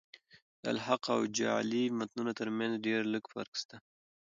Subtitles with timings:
[0.61, 3.77] د الحاق او جعلي متونو ترمتځ ډېر لږ فرق سته.